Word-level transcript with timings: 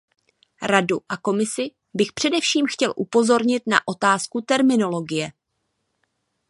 Radu 0.61 1.01
a 1.09 1.17
Komisi 1.17 1.71
bych 1.93 2.13
především 2.13 2.65
chtěl 2.69 2.93
upozornit 2.97 3.63
na 3.67 3.79
otázku 3.87 4.41
terminologie. 4.41 5.31